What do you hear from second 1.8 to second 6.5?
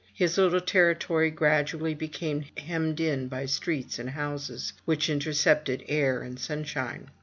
became hemmed in by streets and houses, which intercepted air and